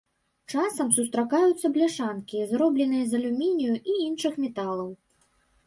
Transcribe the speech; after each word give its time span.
Часам 0.53 0.87
сустракаюцца 0.97 1.71
бляшанкі, 1.75 2.43
зробленыя 2.55 3.05
з 3.13 3.21
алюмінію 3.21 3.73
і 3.79 3.91
іншых 4.09 4.33
металаў. 4.43 4.93